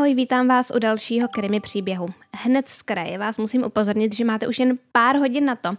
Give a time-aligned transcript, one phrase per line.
[0.00, 2.06] Ahoj, vítám vás u dalšího krimi příběhu.
[2.36, 5.70] Hned z kraje vás musím upozornit, že máte už jen pár hodin na to,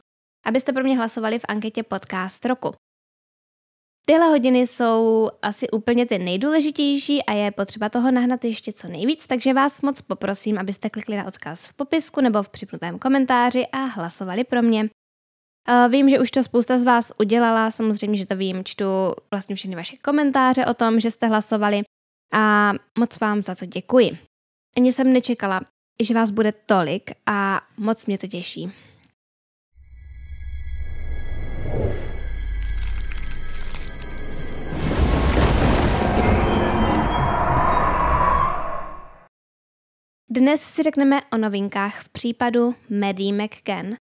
[0.45, 2.73] abyste pro mě hlasovali v anketě Podcast roku.
[4.07, 9.27] Tyhle hodiny jsou asi úplně ty nejdůležitější a je potřeba toho nahnat ještě co nejvíc,
[9.27, 13.77] takže vás moc poprosím, abyste klikli na odkaz v popisku nebo v připnutém komentáři a
[13.77, 14.89] hlasovali pro mě.
[15.89, 18.85] Vím, že už to spousta z vás udělala, samozřejmě, že to vím, čtu
[19.31, 21.81] vlastně všechny vaše komentáře o tom, že jste hlasovali
[22.31, 24.17] a moc vám za to děkuji.
[24.77, 25.61] Ani jsem nečekala,
[26.03, 28.71] že vás bude tolik a moc mě to těší.
[40.33, 43.95] Dnes si řekneme o novinkách v případu Maddie McCann.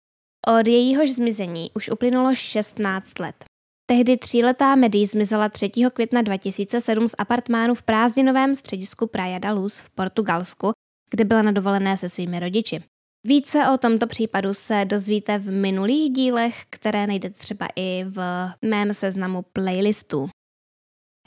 [0.48, 3.48] Od jejíhož zmizení už uplynulo 16 let.
[3.89, 5.70] Tehdy tříletá Maddie zmizela 3.
[5.93, 10.71] května 2007 z apartmánu v prázdninovém středisku Praia da Luz v Portugalsku,
[11.09, 12.84] kde byla na dovolené se svými rodiči.
[13.27, 18.93] Více o tomto případu se dozvíte v minulých dílech, které najdete třeba i v mém
[18.93, 20.29] seznamu playlistů.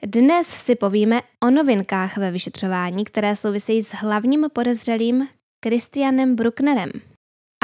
[0.07, 5.29] Dnes si povíme o novinkách ve vyšetřování, které souvisejí s hlavním podezřelým
[5.65, 6.91] Christianem Brucknerem.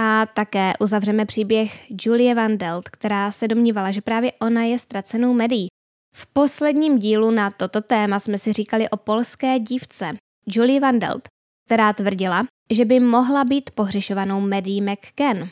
[0.00, 5.32] A také uzavřeme příběh Julie Van Delt, která se domnívala, že právě ona je ztracenou
[5.32, 5.68] médií.
[6.16, 11.28] V posledním dílu na toto téma jsme si říkali o polské dívce Julie Van Delt,
[11.66, 15.48] která tvrdila, že by mohla být pohřešovanou Maddie McCann.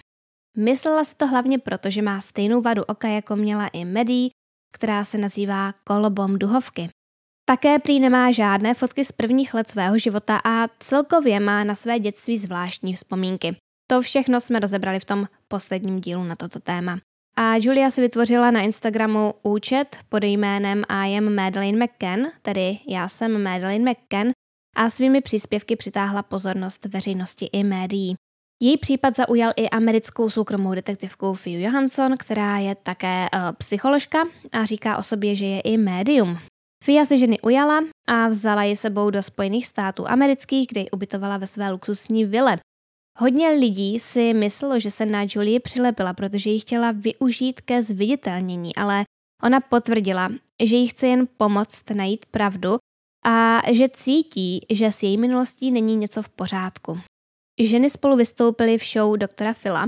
[0.57, 4.31] Myslela si to hlavně proto, že má stejnou vadu oka, jako měla i Maddie,
[4.73, 6.89] která se nazývá kolobom duhovky.
[7.49, 11.99] Také prý nemá žádné fotky z prvních let svého života a celkově má na své
[11.99, 13.57] dětství zvláštní vzpomínky.
[13.87, 16.99] To všechno jsme rozebrali v tom posledním dílu na toto téma.
[17.39, 23.09] A Julia si vytvořila na Instagramu účet pod jménem I am Madeleine McCann, tedy já
[23.09, 24.31] jsem Madeleine McCann,
[24.77, 28.17] a svými příspěvky přitáhla pozornost veřejnosti i médií.
[28.63, 34.65] Její případ zaujal i americkou soukromou detektivku Fiu Johansson, která je také uh, psycholožka a
[34.65, 36.39] říká o sobě, že je i médium.
[36.85, 41.37] Fia si ženy ujala a vzala ji sebou do Spojených států amerických, kde ji ubytovala
[41.37, 42.59] ve své luxusní vile.
[43.19, 48.77] Hodně lidí si myslelo, že se na Julie přilepila, protože ji chtěla využít ke zviditelnění,
[48.77, 49.05] ale
[49.43, 50.29] ona potvrdila,
[50.63, 52.77] že jí chce jen pomoct najít pravdu
[53.25, 57.01] a že cítí, že s její minulostí není něco v pořádku.
[57.61, 59.87] Ženy spolu vystoupily v show doktora Phila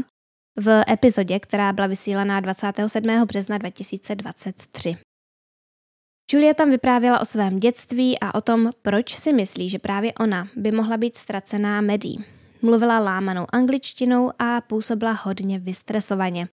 [0.58, 3.24] v epizodě, která byla vysílaná 27.
[3.24, 4.96] března 2023.
[6.32, 10.48] Julia tam vyprávěla o svém dětství a o tom, proč si myslí, že právě ona
[10.56, 12.24] by mohla být ztracená medí.
[12.62, 16.48] Mluvila lámanou angličtinou a působila hodně vystresovaně.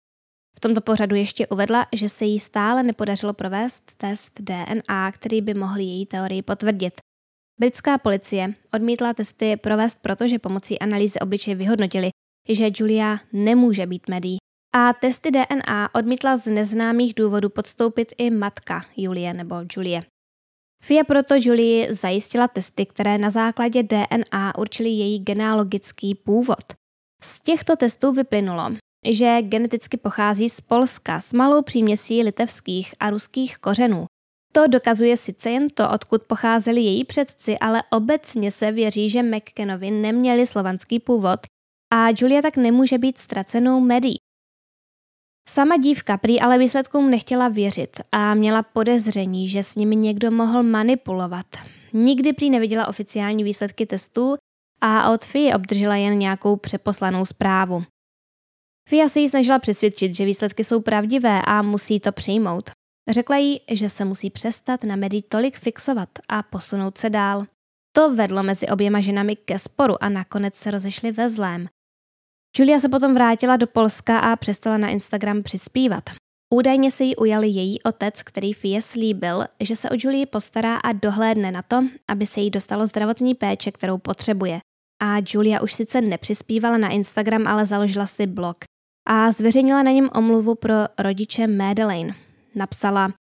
[0.58, 5.54] V tomto pořadu ještě uvedla, že se jí stále nepodařilo provést test DNA, který by
[5.54, 6.94] mohl její teorii potvrdit.
[7.60, 12.10] Britská policie odmítla testy provést, protože pomocí analýzy obličeje vyhodnotili,
[12.50, 14.38] že Julia nemůže být medí.
[14.76, 20.04] A testy DNA odmítla z neznámých důvodů podstoupit i matka Julie nebo Julie.
[20.82, 26.74] FIA proto Julie zajistila testy, které na základě DNA určily její genealogický původ.
[27.24, 28.72] Z těchto testů vyplynulo,
[29.10, 34.06] že geneticky pochází z Polska s malou příměsí litevských a ruských kořenů.
[34.54, 39.92] To dokazuje sice jen to, odkud pocházeli její předci, ale obecně se věří, že McKenovi
[39.92, 41.40] neměli slovanský původ
[41.94, 44.16] a Julia tak nemůže být ztracenou medí.
[45.50, 50.64] Sama dívka prý ale výsledkům nechtěla věřit a měla podezření, že s nimi někdo mohl
[50.64, 51.46] manipulovat.
[51.94, 54.36] Nikdy prý neviděla oficiální výsledky testů
[54.82, 57.84] a od Fii obdržela jen nějakou přeposlanou zprávu.
[58.90, 62.72] Fia se jí snažila přesvědčit, že výsledky jsou pravdivé a musí to přijmout.
[63.10, 67.46] Řekla jí, že se musí přestat na médii tolik fixovat a posunout se dál.
[67.96, 71.68] To vedlo mezi oběma ženami ke sporu a nakonec se rozešli ve zlém.
[72.58, 76.04] Julia se potom vrátila do Polska a přestala na Instagram přispívat.
[76.54, 80.92] Údajně se jí ujali její otec, který Fie slíbil, že se o Julii postará a
[80.92, 84.60] dohlédne na to, aby se jí dostalo zdravotní péče, kterou potřebuje.
[85.04, 88.58] A Julia už sice nepřispívala na Instagram, ale založila si blog
[89.08, 92.16] a zveřejnila na něm omluvu pro rodiče Madeleine.
[92.56, 93.14] Napsala,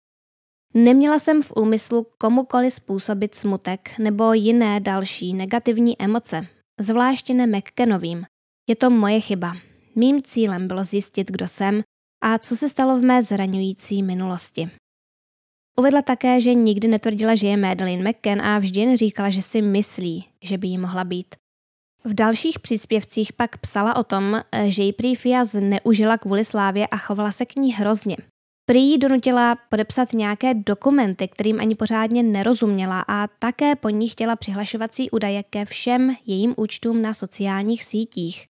[0.75, 6.47] Neměla jsem v úmyslu komukoli způsobit smutek nebo jiné další negativní emoce,
[6.81, 8.25] zvláště ne McKenovým.
[8.69, 9.57] Je to moje chyba.
[9.95, 11.83] Mým cílem bylo zjistit, kdo jsem
[12.25, 14.71] a co se stalo v mé zraňující minulosti.
[15.79, 19.63] Uvedla také, že nikdy netvrdila, že je Madeleine McCann a vždy jen říkala, že si
[19.63, 21.35] myslí, že by jí mohla být.
[22.05, 26.97] V dalších příspěvcích pak psala o tom, že ji prý Fia zneužila kvůli slávě a
[26.97, 28.17] chovala se k ní hrozně.
[28.67, 35.11] Prý donutila podepsat nějaké dokumenty, kterým ani pořádně nerozuměla a také po ní chtěla přihlašovací
[35.11, 38.47] údaje ke všem jejím účtům na sociálních sítích.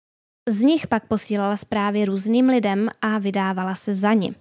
[0.49, 4.35] Z nich pak posílala zprávy různým lidem a vydávala se za ně.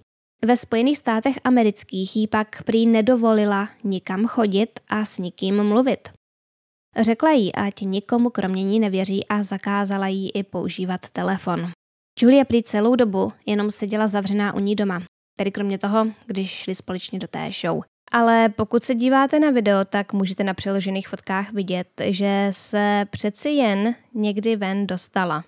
[0.44, 6.08] Ve Spojených státech amerických jí pak prý nedovolila nikam chodit a s nikým mluvit.
[7.00, 11.70] Řekla jí, ať nikomu kromě ní nevěří a zakázala jí i používat telefon.
[12.20, 15.02] Julia prý celou dobu jenom seděla zavřená u ní doma,
[15.38, 17.82] tedy kromě toho, když šli společně do té show.
[18.12, 23.50] Ale pokud se díváte na video, tak můžete na přeložených fotkách vidět, že se přeci
[23.50, 25.44] jen někdy ven dostala.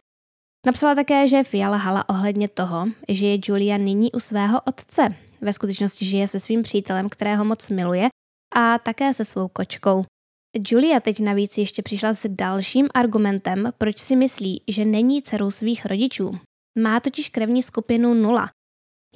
[0.66, 5.08] Napsala také, že Fiala hala ohledně toho, že je Julia nyní u svého otce.
[5.40, 8.08] Ve skutečnosti žije se svým přítelem, kterého moc miluje,
[8.54, 10.04] a také se svou kočkou.
[10.70, 15.86] Julia teď navíc ještě přišla s dalším argumentem, proč si myslí, že není dcerou svých
[15.86, 16.30] rodičů.
[16.78, 18.48] Má totiž krevní skupinu 0.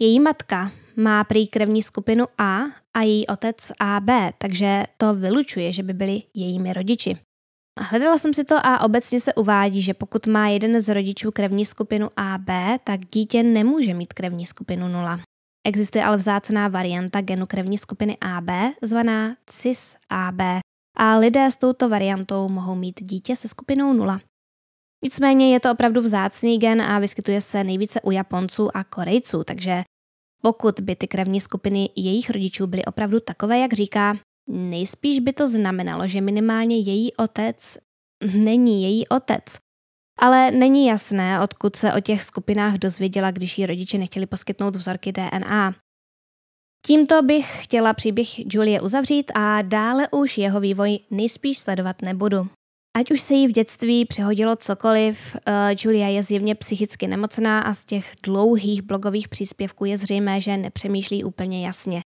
[0.00, 2.61] Její matka má prý krevní skupinu A
[2.94, 4.09] a její otec AB,
[4.39, 7.17] takže to vylučuje, že by byli jejími rodiči.
[7.81, 11.65] Hledala jsem si to a obecně se uvádí, že pokud má jeden z rodičů krevní
[11.65, 12.49] skupinu AB,
[12.85, 15.21] tak dítě nemůže mít krevní skupinu 0.
[15.67, 18.49] Existuje ale vzácná varianta genu krevní skupiny AB,
[18.83, 20.61] zvaná cis-AB,
[20.97, 24.21] a lidé s touto variantou mohou mít dítě se skupinou 0.
[25.05, 29.83] Nicméně je to opravdu vzácný gen a vyskytuje se nejvíce u Japonců a Korejců, takže
[30.43, 34.17] pokud by ty krevní skupiny jejich rodičů byly opravdu takové, jak říká,
[34.49, 37.79] nejspíš by to znamenalo, že minimálně její otec
[38.37, 39.44] není její otec.
[40.19, 45.12] Ale není jasné, odkud se o těch skupinách dozvěděla, když jí rodiče nechtěli poskytnout vzorky
[45.12, 45.75] DNA.
[46.87, 52.49] Tímto bych chtěla příběh Julie uzavřít a dále už jeho vývoj nejspíš sledovat nebudu.
[52.97, 57.75] Ať už se jí v dětství přehodilo cokoliv, uh, Julia je zjevně psychicky nemocná a
[57.75, 62.02] z těch dlouhých blogových příspěvků je zřejmé, že nepřemýšlí úplně jasně.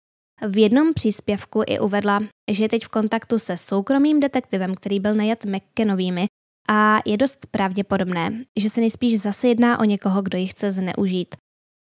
[0.49, 2.21] V jednom příspěvku i uvedla,
[2.51, 6.27] že je teď v kontaktu se soukromým detektivem, který byl najat McKenovými
[6.69, 11.35] a je dost pravděpodobné, že se nejspíš zase jedná o někoho, kdo ji chce zneužít.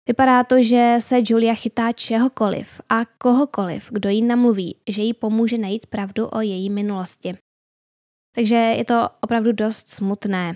[0.08, 5.58] Vypadá to, že se Julia chytá čehokoliv a kohokoliv, kdo jí namluví, že jí pomůže
[5.58, 7.34] najít pravdu o její minulosti.
[8.34, 10.54] Takže je to opravdu dost smutné.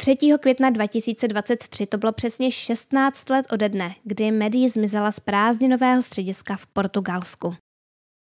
[0.00, 0.16] 3.
[0.40, 6.56] května 2023 to bylo přesně 16 let ode dne, kdy Maddie zmizela z prázdninového střediska
[6.56, 7.54] v Portugalsku.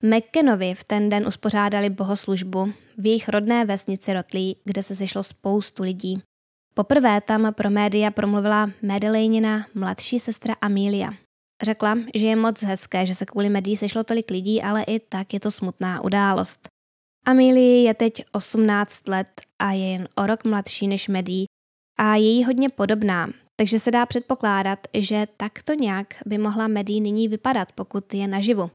[0.02, 5.82] McKenovi v ten den uspořádali bohoslužbu v jejich rodné vesnici Rotley, kde se sešlo spoustu
[5.82, 6.22] lidí.
[6.74, 11.10] Poprvé tam pro média promluvila Madelinina mladší sestra Amelia.
[11.62, 15.34] Řekla, že je moc hezké, že se kvůli médií sešlo tolik lidí, ale i tak
[15.34, 16.68] je to smutná událost.
[17.26, 21.46] Amelie je teď 18 let a je jen o rok mladší než Medí
[21.98, 27.00] a je jí hodně podobná, takže se dá předpokládat, že takto nějak by mohla Medí
[27.00, 28.70] nyní vypadat, pokud je naživu.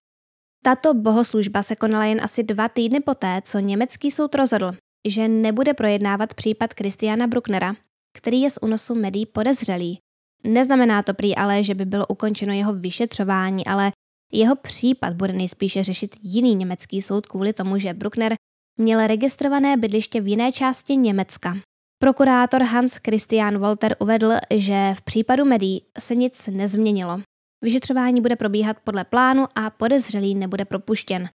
[0.64, 4.72] Tato bohoslužba se konala jen asi dva týdny poté, co německý soud rozhodl,
[5.08, 7.76] že nebude projednávat případ Christiana Brucknera,
[8.18, 10.00] který je z unosu Medí podezřelý.
[10.44, 13.92] Neznamená to prý ale, že by bylo ukončeno jeho vyšetřování, ale
[14.32, 18.36] jeho případ bude nejspíše řešit jiný německý soud kvůli tomu, že Bruckner
[18.78, 21.58] měl registrované bydliště v jiné části Německa.
[22.02, 27.22] Prokurátor Hans Christian Wolter uvedl, že v případu Medí se nic nezměnilo.
[27.62, 31.30] Vyšetřování bude probíhat podle plánu a podezřelý nebude propuštěn.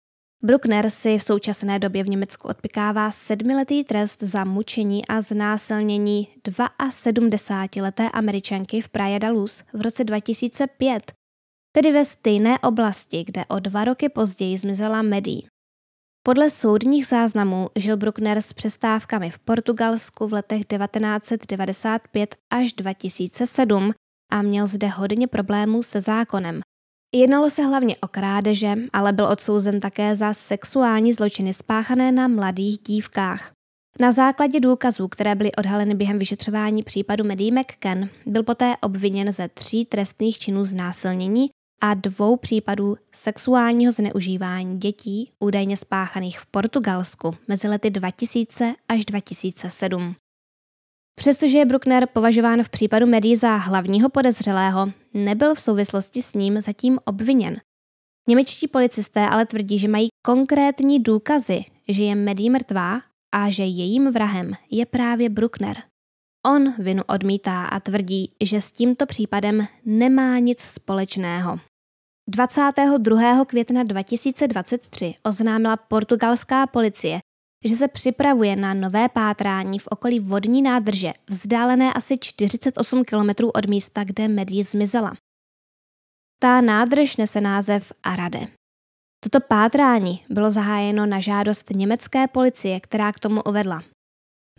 [0.44, 6.28] Bruckner si v současné době v Německu odpikává sedmiletý trest za mučení a znásilnění
[6.90, 11.12] 72-leté američanky v Praia da Luz v roce 2005
[11.72, 15.48] tedy ve stejné oblasti, kde o dva roky později zmizela Medí.
[16.24, 23.94] Podle soudních záznamů žil Bruckner s přestávkami v Portugalsku v letech 1995 až 2007
[24.32, 26.62] a měl zde hodně problémů se zákonem.
[27.16, 32.78] Jednalo se hlavně o krádeže, ale byl odsouzen také za sexuální zločiny spáchané na mladých
[32.78, 33.52] dívkách.
[34.00, 39.48] Na základě důkazů, které byly odhaleny během vyšetřování případu Medí McCann, byl poté obviněn ze
[39.48, 41.50] tří trestných činů znásilnění
[41.82, 50.16] a dvou případů sexuálního zneužívání dětí údajně spáchaných v Portugalsku mezi lety 2000 až 2007.
[51.16, 56.62] Přestože je Bruckner považován v případu médií za hlavního podezřelého, nebyl v souvislosti s ním
[56.62, 57.62] zatím obviněn.
[58.30, 64.12] Němečtí policisté ale tvrdí, že mají konkrétní důkazy, že je Medí mrtvá a že jejím
[64.12, 65.78] vrahem je právě Bruckner.
[66.46, 71.60] On vinu odmítá a tvrdí, že s tímto případem nemá nic společného.
[72.30, 73.46] 22.
[73.46, 77.20] května 2023 oznámila portugalská policie,
[77.66, 83.66] že se připravuje na nové pátrání v okolí vodní nádrže, vzdálené asi 48 km od
[83.66, 85.14] místa, kde Medi zmizela.
[86.40, 88.48] Ta nádrž nese název Arade.
[89.24, 93.84] Toto pátrání bylo zahájeno na žádost německé policie, která k tomu uvedla.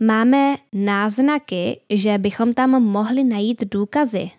[0.01, 4.31] Máme náznaky, že bychom tam mohli najít důkazy.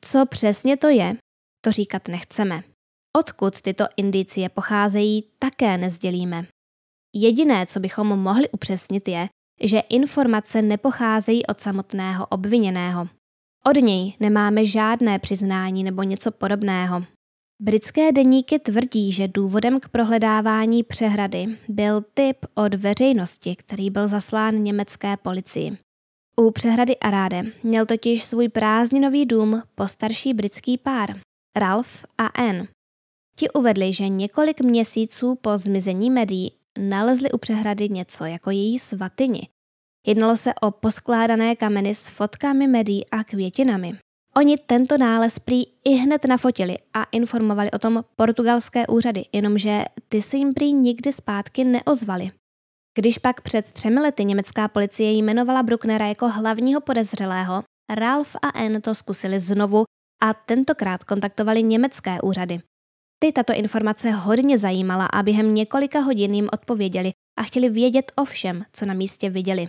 [0.00, 1.16] Co přesně to je,
[1.64, 2.62] to říkat nechceme.
[3.16, 6.46] Odkud tyto indicie pocházejí, také nezdělíme.
[7.14, 9.28] Jediné, co bychom mohli upřesnit, je,
[9.62, 13.08] že informace nepocházejí od samotného obviněného.
[13.66, 17.04] Od něj nemáme žádné přiznání nebo něco podobného.
[17.62, 24.62] Britské deníky tvrdí, že důvodem k prohledávání přehrady byl tip od veřejnosti, který byl zaslán
[24.62, 25.78] německé policii.
[26.36, 31.20] U přehrady Aráde měl totiž svůj prázdninový dům postarší britský pár,
[31.56, 32.68] Ralph a Anne.
[33.36, 39.48] Ti uvedli, že několik měsíců po zmizení médií nalezli u přehrady něco jako její svatyni.
[40.06, 43.98] Jednalo se o poskládané kameny s fotkami médií a květinami.
[44.36, 50.22] Oni tento nález prý i hned nafotili a informovali o tom portugalské úřady, jenomže ty
[50.22, 52.30] se jim prý nikdy zpátky neozvali.
[52.98, 57.62] Když pak před třemi lety německá policie jmenovala Brucknera jako hlavního podezřelého,
[57.94, 59.84] Ralph a Anne to zkusili znovu
[60.24, 62.58] a tentokrát kontaktovali německé úřady.
[63.18, 68.24] Ty tato informace hodně zajímala a během několika hodin jim odpověděli a chtěli vědět o
[68.24, 69.66] všem, co na místě viděli.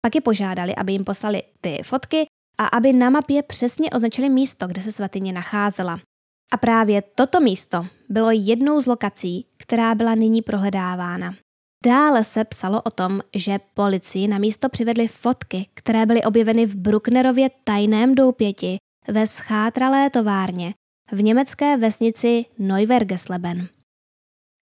[0.00, 2.26] Pak je požádali, aby jim poslali ty fotky
[2.58, 6.00] a aby na mapě přesně označili místo, kde se svatyně nacházela.
[6.52, 11.34] A právě toto místo bylo jednou z lokací, která byla nyní prohledávána.
[11.86, 16.76] Dále se psalo o tom, že policii na místo přivedly fotky, které byly objeveny v
[16.76, 18.78] Brucknerově tajném doupěti
[19.08, 20.74] ve schátralé továrně
[21.12, 23.68] v německé vesnici Neuwergesleben.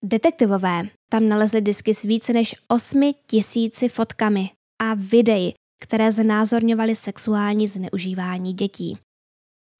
[0.03, 4.49] Detektivové tam nalezli disky s více než 8 tisíci fotkami
[4.81, 8.97] a videí, které znázorňovaly sexuální zneužívání dětí.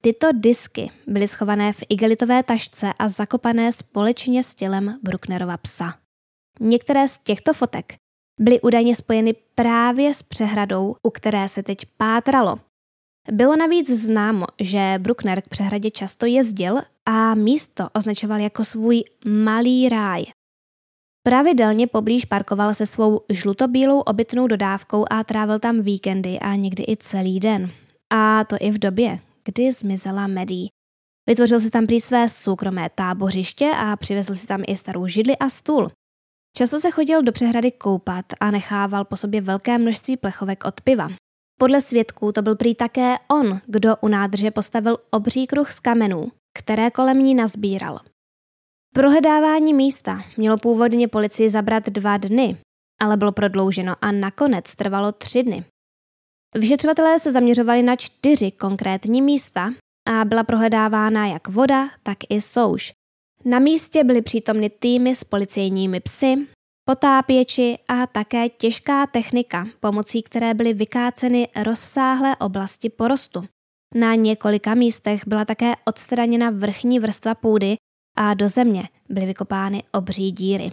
[0.02, 5.94] Tyto disky byly schované v igelitové tašce a zakopané společně s tělem Brucknerova psa.
[6.60, 7.94] Některé z těchto fotek
[8.40, 12.58] byly údajně spojeny právě s přehradou, u které se teď pátralo.
[13.32, 19.88] Bylo navíc známo, že Bruckner k přehradě často jezdil a místo označoval jako svůj malý
[19.88, 20.24] ráj.
[21.26, 26.96] Pravidelně poblíž parkoval se svou žlutobílou obytnou dodávkou a trávil tam víkendy a někdy i
[26.96, 27.70] celý den.
[28.12, 30.68] A to i v době, kdy zmizela Medí.
[31.28, 35.48] Vytvořil si tam prý své soukromé tábořiště a přivezl si tam i starou židli a
[35.48, 35.88] stůl.
[36.56, 41.08] Často se chodil do přehrady koupat a nechával po sobě velké množství plechovek od piva.
[41.58, 46.32] Podle svědků to byl prý také on, kdo u nádrže postavil obří kruh z kamenů,
[46.58, 48.00] které kolem ní nazbíral.
[48.94, 52.56] Prohledávání místa mělo původně policii zabrat dva dny,
[53.00, 55.64] ale bylo prodlouženo a nakonec trvalo tři dny.
[56.54, 59.70] Vyšetřovatelé se zaměřovali na čtyři konkrétní místa
[60.08, 62.92] a byla prohledávána jak voda, tak i souš.
[63.44, 66.46] Na místě byly přítomny týmy s policejními psy,
[66.84, 73.44] potápěči a také těžká technika, pomocí které byly vykáceny rozsáhlé oblasti porostu.
[73.94, 77.76] Na několika místech byla také odstraněna vrchní vrstva půdy
[78.16, 80.72] a do země byly vykopány obří díry.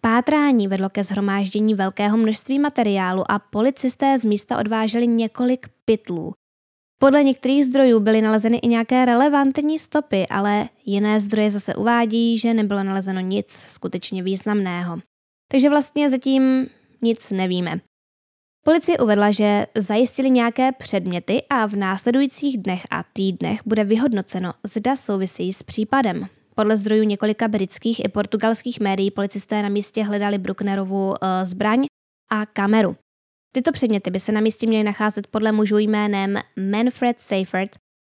[0.00, 6.32] Pátrání vedlo ke zhromáždění velkého množství materiálu a policisté z místa odváželi několik pytlů.
[6.98, 12.54] Podle některých zdrojů byly nalezeny i nějaké relevantní stopy, ale jiné zdroje zase uvádí, že
[12.54, 15.00] nebylo nalezeno nic skutečně významného.
[15.52, 16.66] Takže vlastně zatím
[17.02, 17.80] nic nevíme.
[18.64, 24.96] Policie uvedla, že zajistili nějaké předměty a v následujících dnech a týdnech bude vyhodnoceno, zda
[24.96, 26.26] souvisí s případem.
[26.54, 31.84] Podle zdrojů několika britských i portugalských médií policisté na místě hledali Brucknerovu uh, zbraň
[32.30, 32.96] a kameru.
[33.54, 36.38] Tyto předměty by se na místě měly nacházet podle mužů jménem
[36.70, 37.70] Manfred Seifert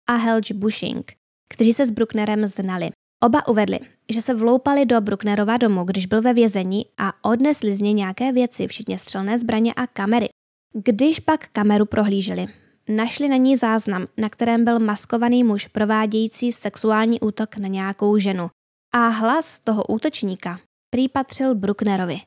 [0.10, 1.13] a Helge Bushing,
[1.54, 2.89] kteří se s Brucknerem znali.
[3.24, 3.79] Oba uvedli,
[4.12, 8.31] že se vloupali do Brucknerova domu, když byl ve vězení a odnesli z něj nějaké
[8.31, 10.29] věci, včetně střelné zbraně a kamery.
[10.74, 12.45] Když pak kameru prohlíželi,
[12.89, 18.50] našli na ní záznam, na kterém byl maskovaný muž provádějící sexuální útok na nějakou ženu.
[18.93, 21.07] A hlas toho útočníka prý
[21.53, 22.22] Brucknerovi.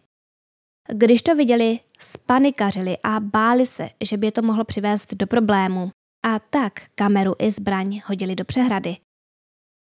[0.93, 5.91] Když to viděli, spanikařili a báli se, že by je to mohlo přivést do problému.
[6.27, 8.97] A tak kameru i zbraň hodili do přehrady.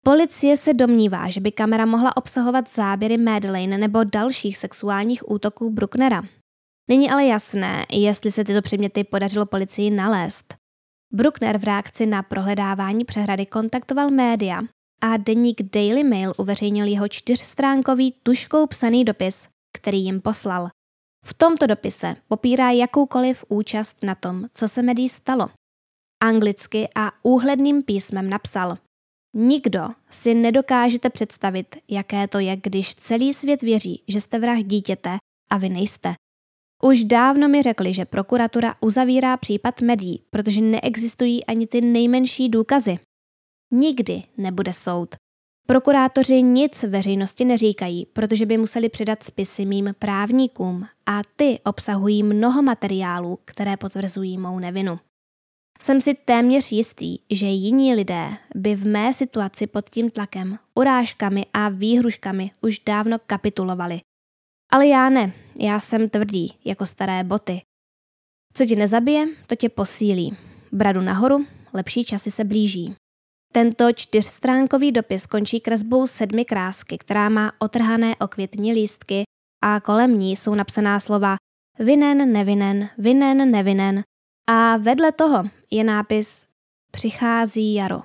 [0.08, 6.24] Policie se domnívá, že by kamera mohla obsahovat záběry Madeleine nebo dalších sexuálních útoků Brucknera.
[6.90, 10.56] Není ale jasné, jestli se tyto předměty podařilo policii nalézt.
[11.14, 14.62] Bruckner v reakci na prohledávání přehrady kontaktoval média
[15.02, 19.48] a deník Daily Mail uveřejnil jeho čtyřstránkový tuškou psaný dopis,
[19.78, 20.68] který jim poslal.
[21.26, 25.50] V tomto dopise popírá jakoukoliv účast na tom, co se médií stalo.
[26.24, 28.78] Anglicky a úhledným písmem napsal
[29.38, 35.18] Nikdo si nedokážete představit, jaké to je, když celý svět věří, že jste vrah dítěte
[35.50, 36.14] a vy nejste.
[36.84, 43.00] Už dávno mi řekli, že prokuratura uzavírá případ médií, protože neexistují ani ty nejmenší důkazy.
[43.72, 45.16] Nikdy nebude soud.
[45.68, 52.62] Prokurátoři nic veřejnosti neříkají, protože by museli předat spisy mým právníkům a ty obsahují mnoho
[52.62, 55.00] materiálů, které potvrzují mou nevinu.
[55.80, 61.46] Jsem si téměř jistý, že jiní lidé by v mé situaci pod tím tlakem, urážkami
[61.54, 64.00] a výhruškami už dávno kapitulovali.
[64.72, 67.62] Ale já ne, já jsem tvrdý, jako staré boty.
[68.54, 70.38] Co ti nezabije, to tě posílí.
[70.72, 72.96] Bradu nahoru, lepší časy se blíží.
[73.54, 79.24] Tento čtyřstránkový dopis končí kresbou sedmi krásky, která má otrhané okvětní lístky
[79.64, 81.36] a kolem ní jsou napsaná slova
[81.80, 84.04] vinen, nevinen, vinen, nevinen
[84.48, 86.48] a vedle toho je nápis
[86.92, 88.02] Přichází jaro.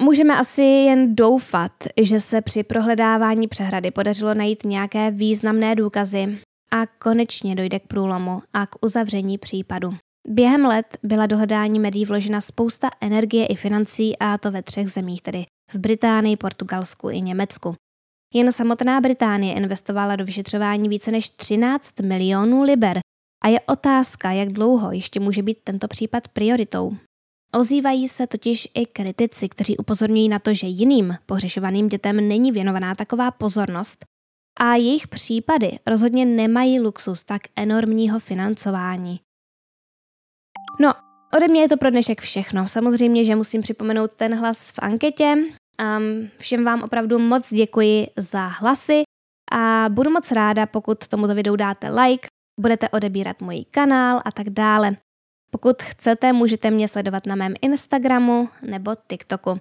[0.00, 6.38] Můžeme asi jen doufat, že se při prohledávání přehrady podařilo najít nějaké významné důkazy
[6.72, 9.90] a konečně dojde k průlomu a k uzavření případu.
[10.28, 14.88] Během let byla do hledání médií vložena spousta energie i financí a to ve třech
[14.88, 17.74] zemích, tedy v Británii, Portugalsku i Německu.
[18.34, 23.00] Jen samotná Británie investovala do vyšetřování více než 13 milionů liber
[23.44, 26.96] a je otázka, jak dlouho ještě může být tento případ prioritou.
[27.54, 32.94] Ozývají se totiž i kritici, kteří upozorňují na to, že jiným pohřešovaným dětem není věnovaná
[32.94, 34.04] taková pozornost
[34.60, 39.20] a jejich případy rozhodně nemají luxus tak enormního financování.
[40.80, 40.92] No,
[41.36, 42.68] ode mě je to pro dnešek všechno.
[42.68, 45.34] Samozřejmě, že musím připomenout ten hlas v anketě.
[45.82, 49.02] Um, všem vám opravdu moc děkuji za hlasy
[49.52, 52.26] a budu moc ráda, pokud tomuto videu dáte like,
[52.60, 54.96] budete odebírat můj kanál a tak dále.
[55.50, 59.58] Pokud chcete, můžete mě sledovat na mém Instagramu nebo TikToku.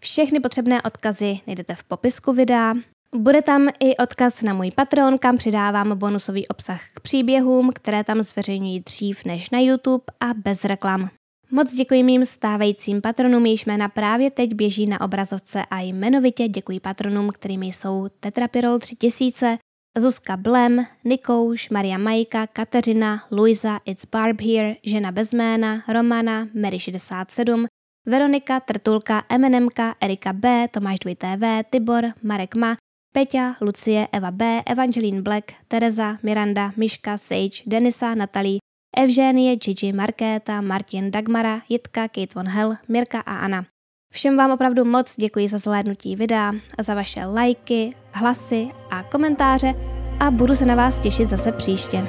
[0.00, 2.74] Všechny potřebné odkazy najdete v popisku videa.
[3.16, 8.22] Bude tam i odkaz na můj Patreon, kam přidávám bonusový obsah k příběhům, které tam
[8.22, 11.10] zveřejňují dřív než na YouTube a bez reklam.
[11.54, 16.80] Moc děkuji mým stávajícím patronům, jejichž jména právě teď běží na obrazovce a jmenovitě děkuji
[16.80, 19.58] patronům, kterými jsou Tetrapirol 3000,
[19.98, 26.78] Zuzka Blem, Nikouš, Maria Majka, Kateřina, Luisa, It's Barb Here, Žena bez jména, Romana, Mary
[26.78, 27.66] 67,
[28.06, 32.76] Veronika, Trtulka, MNMka, Erika B, Tomáš 2TV, Tibor, Marek Ma,
[33.14, 38.58] Peťa, Lucie, Eva B, Evangeline Black, Tereza, Miranda, Miška, Sage, Denisa, Natalie,
[38.96, 43.64] Evženie, Gigi, Markéta, Martin, Dagmara, Jitka, Kate von Hell, Mirka a Anna.
[44.12, 49.74] Všem vám opravdu moc děkuji za zhlédnutí videa, za vaše lajky, hlasy a komentáře
[50.20, 52.06] a budu se na vás těšit zase příště.